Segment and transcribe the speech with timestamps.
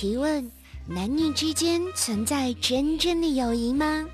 [0.00, 0.50] 提问：
[0.86, 4.06] 男女之间存在真正的友谊吗？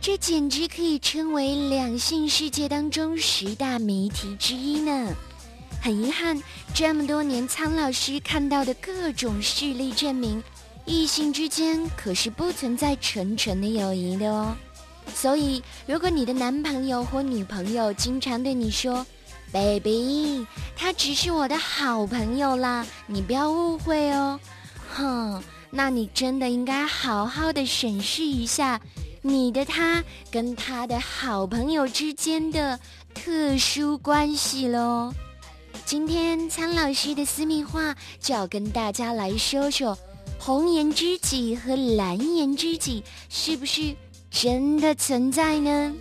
[0.00, 5.14] 这简直可以称为两性世界当中十大谜题之一呢。
[5.80, 6.42] 很遗憾，
[6.74, 10.42] 这么多年，苍老师看到的各种事例证明，
[10.86, 14.56] 异性之间可是不存在纯纯的友谊的哦。
[15.14, 19.06] 所以，如果你的男朋友或女朋友经常对你说
[19.52, 20.44] “baby”，
[20.74, 24.40] 他只是我的好朋友啦，你不要误会哦。
[25.02, 28.80] 哼，那你真的应该好好的审视一下。
[29.24, 32.78] 你的他跟他的好朋友之间的
[33.14, 35.12] 特殊关系喽。
[35.84, 39.96] 今天苍老师的私密话就要跟大家来说说，
[40.38, 43.94] 红颜知己和蓝颜知己是不是
[44.30, 45.94] 真的存在呢？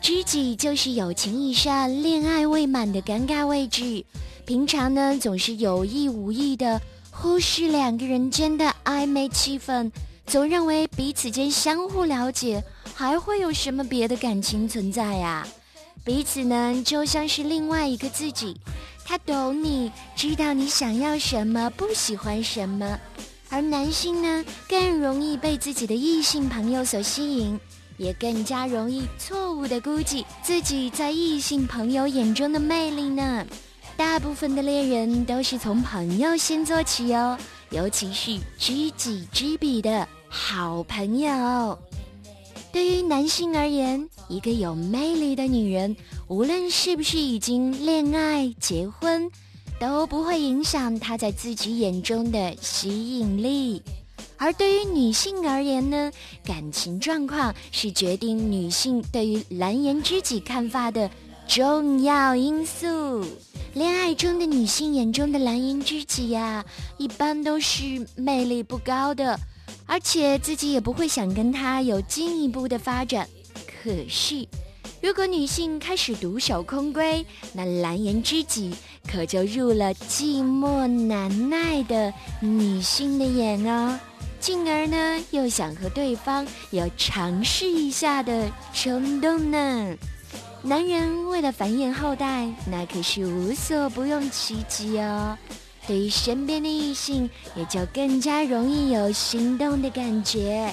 [0.00, 4.04] 知己就是友情以上、恋爱未满的尴尬位置，
[4.44, 6.80] 平常呢总是有意无意的
[7.22, 9.92] 忽视两个人间的暧昧气氛。
[10.26, 15.46] 总认为彼此间相互了解，还会有什么别的感情存在呀？
[16.02, 18.58] 彼此呢，就像是另外一个自己，
[19.04, 22.98] 他懂你，知道你想要什么，不喜欢什么。
[23.50, 27.60] 而男性呢，更容易被自己的异性朋友所吸引，
[27.98, 33.44] 也更加容易错误的估计自己在异性朋友眼中的魅力呢。
[34.00, 37.36] 大部分的恋人都是从朋友先做起哦，
[37.68, 40.08] 尤其是知己知彼的。
[40.26, 41.78] 好朋友，
[42.72, 45.94] 对于男性而言，一个有魅力的女人，
[46.28, 49.30] 无论是不是已经恋爱、结婚，
[49.78, 53.82] 都不会影响他在自己眼中的吸引力。
[54.38, 56.10] 而对于女性而言呢，
[56.42, 61.10] 感情状况是决定女性对于蓝颜知己看法的
[61.46, 63.26] 重要因素。
[63.74, 66.64] 恋爱中的女性眼中的蓝颜知己呀，
[66.98, 69.38] 一般都是魅力不高的。
[69.86, 73.28] 而且自己也不会想跟他有进一步的发展。
[73.82, 74.46] 可是，
[75.00, 78.74] 如果女性开始独守空闺，那蓝颜知己
[79.10, 83.98] 可就入了寂寞难耐的女性的眼哦，
[84.40, 89.96] 进而呢又想和对方有尝试一下的冲动呢。
[90.62, 95.36] 男人为了繁衍后代，那可是无所不用其极哦。
[95.86, 100.72] 对于身边的异性，也就更加容易有心动的感觉。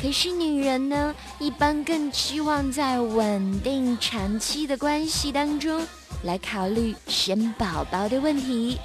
[0.00, 5.84] 可是女人呢，一般更期望在稳定长期的关系当中
[6.22, 8.78] 来考虑生宝宝的问题，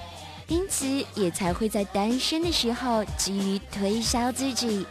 [0.47, 4.85] 因此也才会在单身的时候急于推销自己。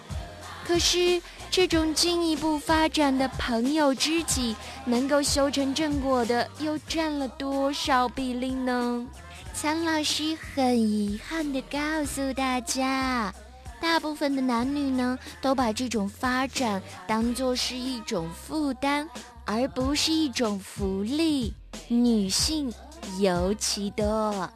[0.65, 9.05] 可是这种进一步发展的朋友知己，能够修成正果的，又占了多少比例呢？
[9.53, 13.34] 苍老师很遗憾地告诉大家，
[13.81, 19.09] 大部分的男女呢，都把这种发展当作是一种负担，
[19.44, 21.53] 而不是一种福利。
[21.89, 22.72] 女性
[23.19, 24.49] 尤其多，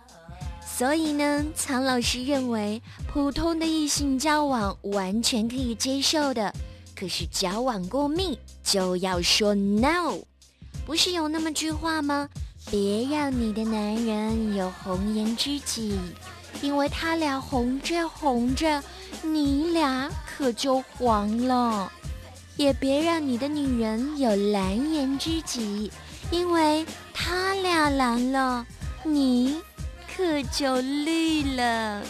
[0.65, 2.81] 所以呢，苍老师认为，
[3.12, 6.54] 普通的异性交往完全可以接受的，
[6.94, 10.19] 可是交往过密就要说 no。
[10.87, 12.28] 不是有那么句话吗？
[12.71, 15.99] 别让你的男人有红颜知己，
[16.62, 18.83] 因为他俩红着红着，
[19.22, 21.91] 你俩可就黄了；
[22.56, 25.91] 也别让你的女人有蓝颜知己，
[26.31, 28.66] 因为他俩蓝了，
[29.04, 29.60] 你
[30.16, 32.03] 可就绿了。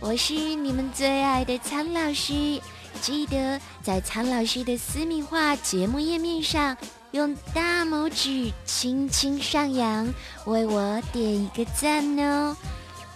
[0.00, 2.60] 我是你们最爱的苍老师，
[3.00, 6.76] 记得在苍老师的私密化节目页面上。
[7.12, 10.06] 用大拇指轻轻上扬，
[10.44, 12.54] 为我点一个赞哦，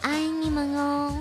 [0.00, 1.14] 爱你们哦！